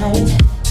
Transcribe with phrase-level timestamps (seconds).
[0.00, 0.63] Last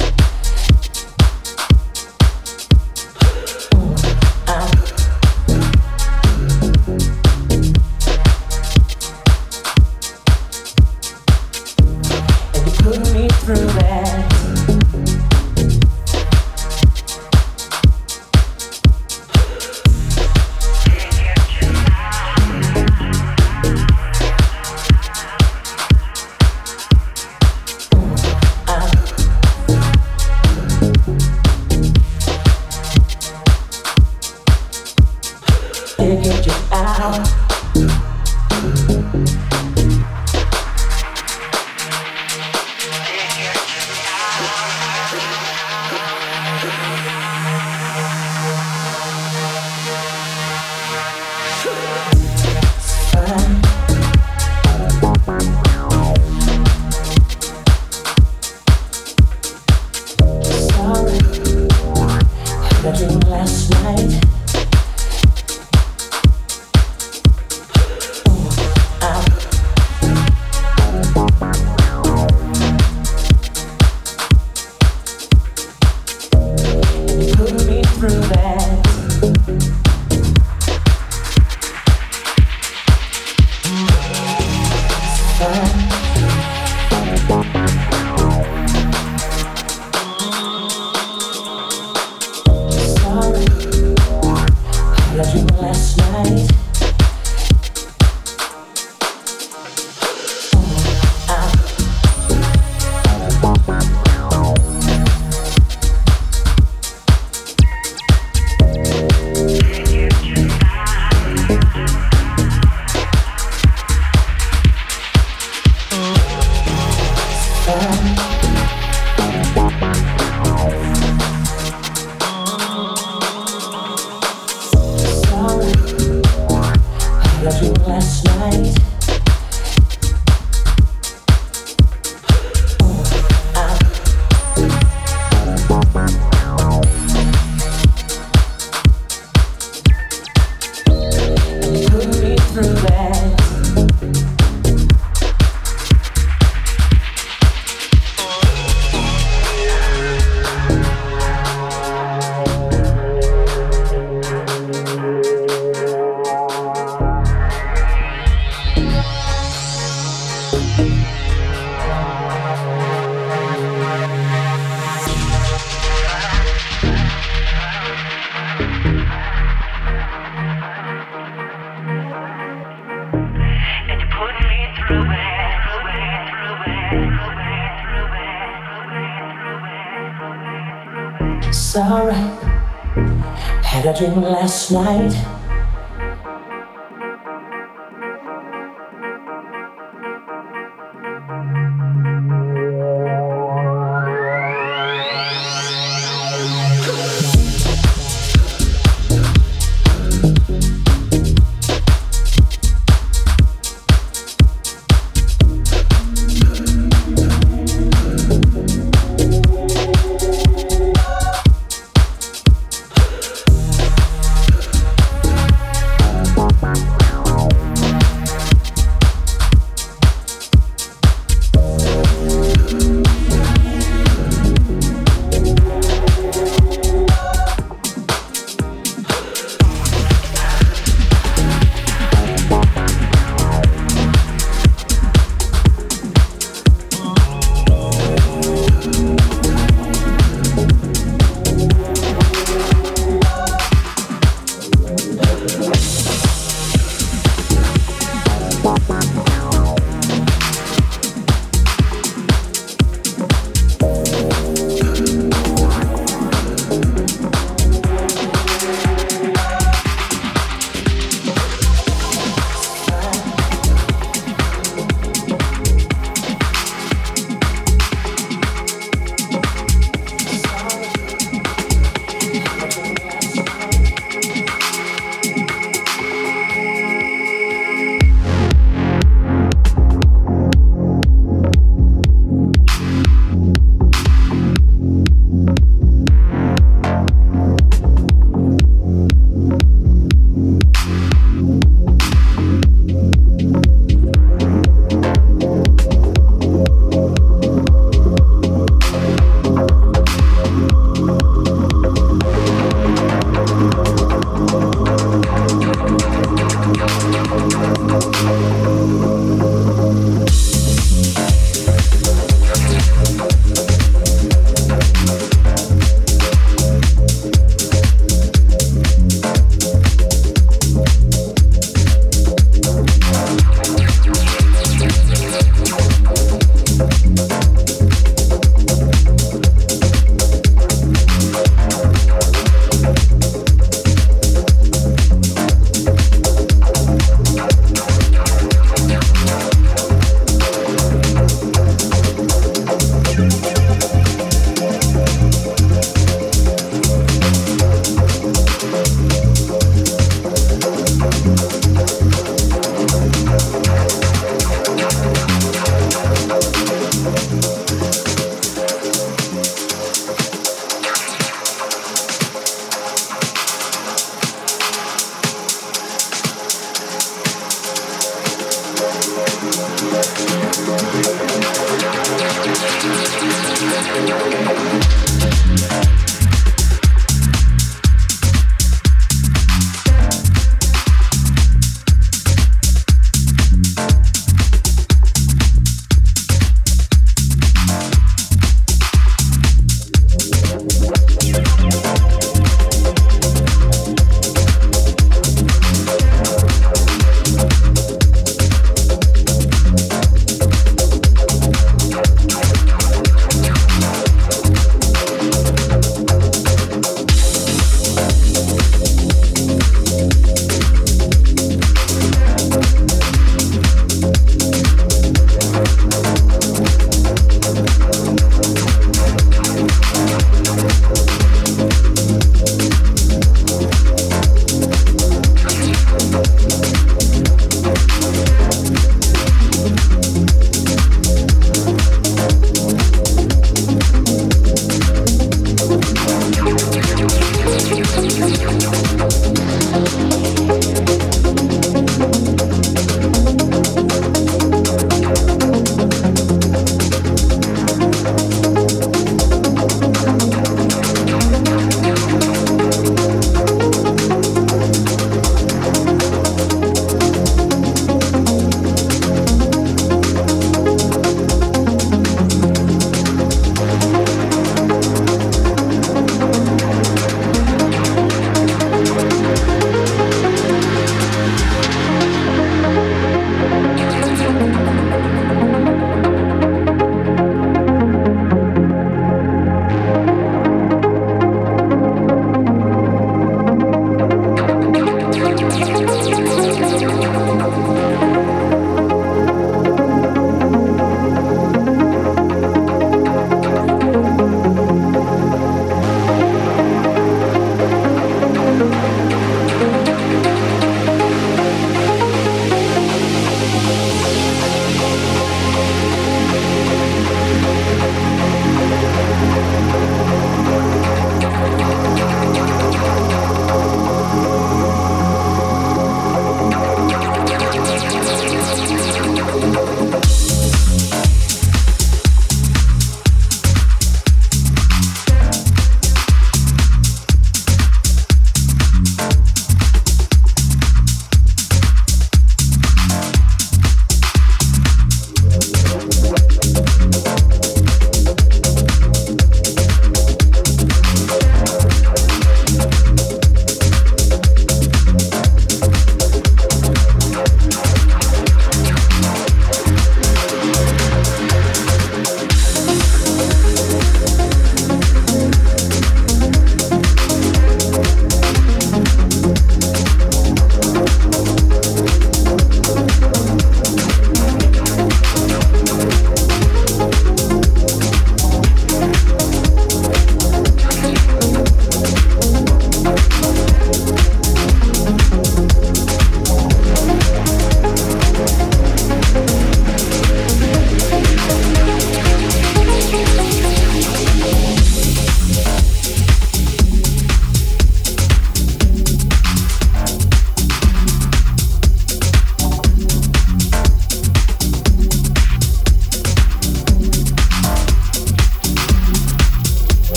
[184.74, 185.23] night.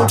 [0.00, 0.10] don't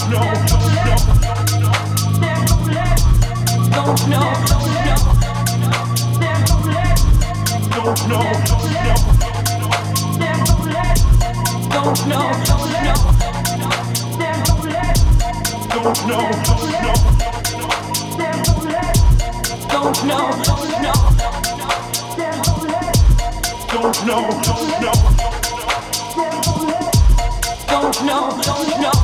[28.06, 28.98] know, don't know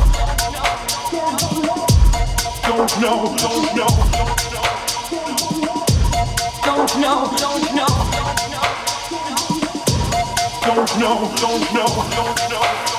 [2.75, 4.65] don't know, don't know, don't know.
[6.65, 7.31] Don't know.
[7.37, 7.87] Don't know.
[10.61, 11.31] Don't know.
[11.37, 11.87] Don't know.
[12.15, 12.94] Don't know.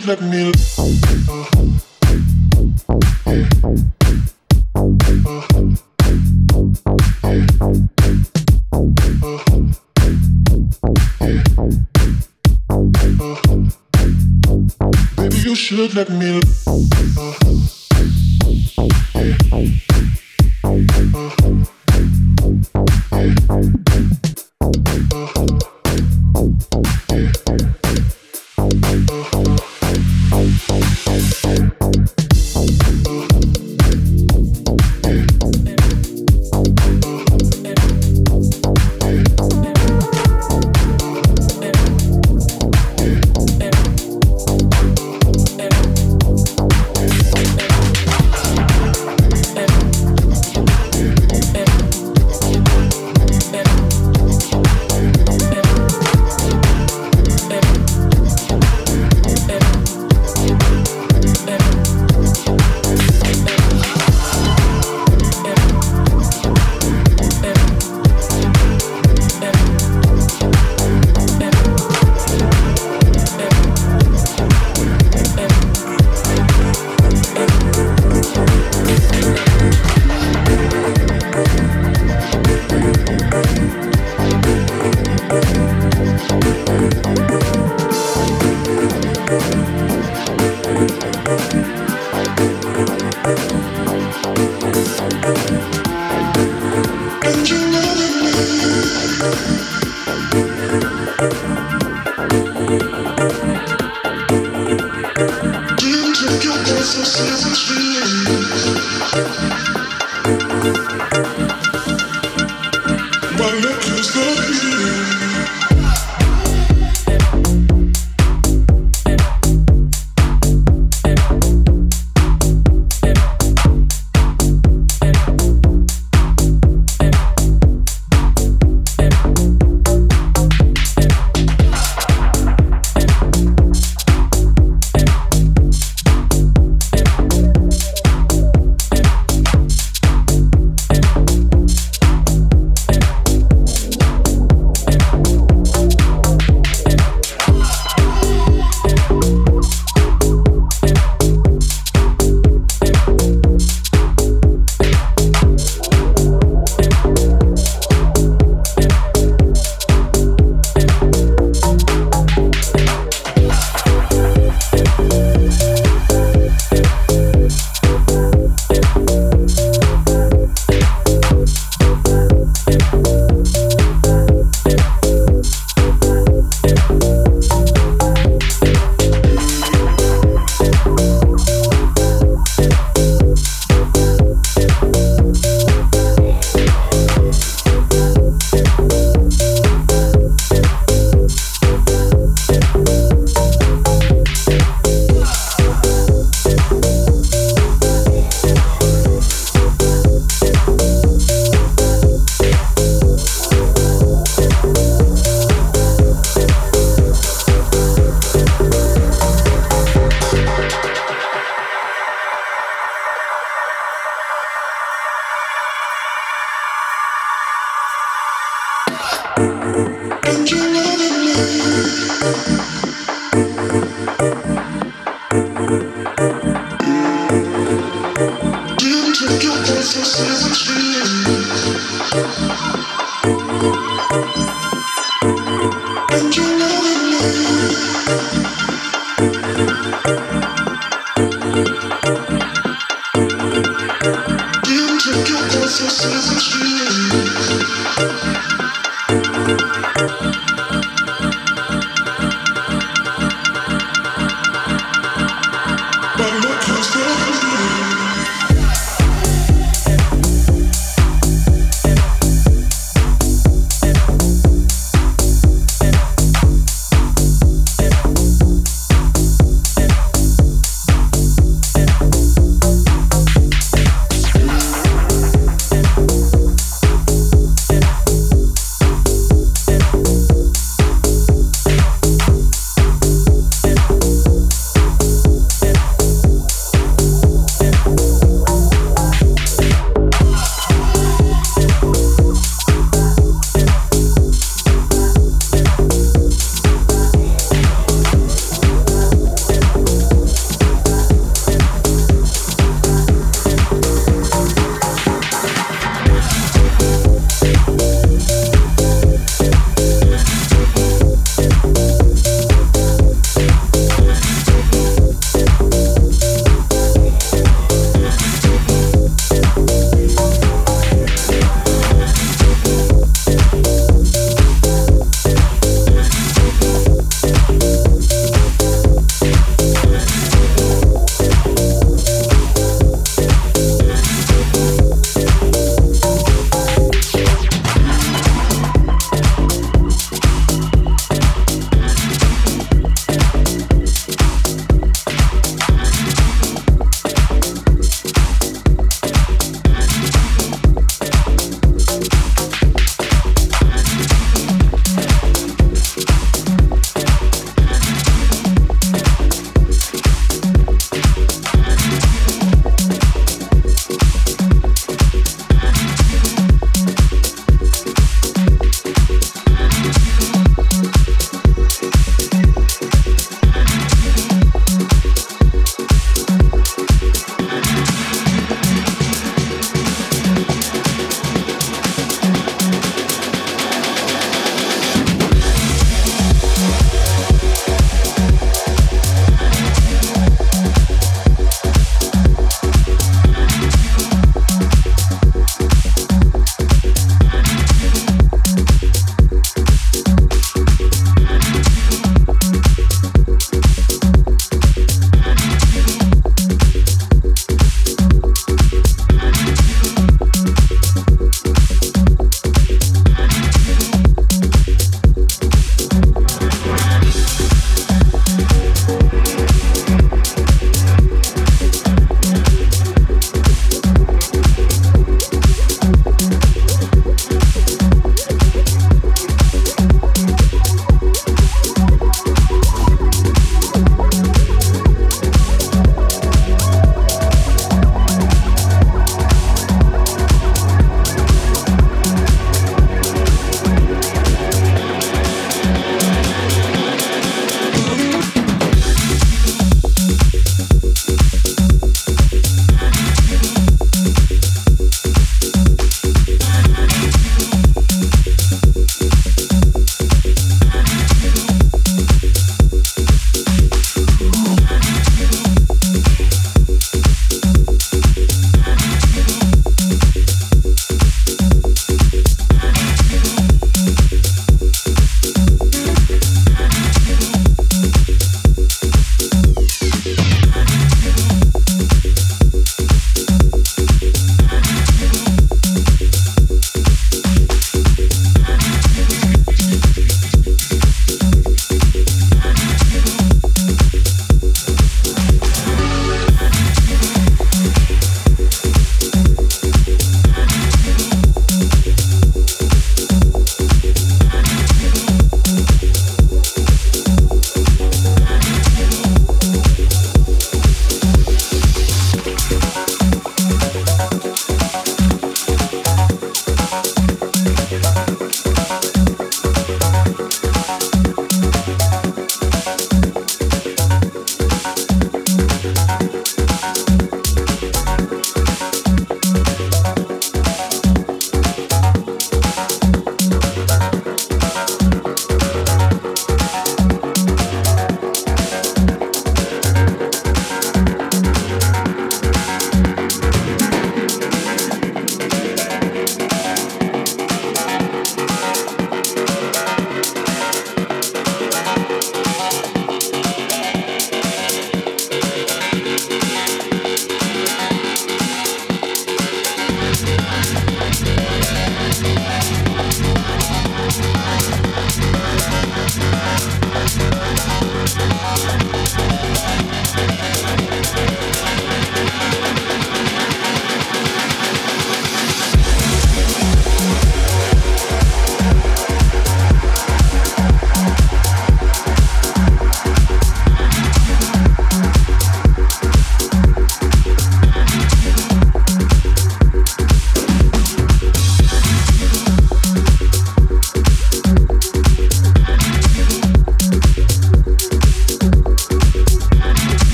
[0.00, 0.71] Let me.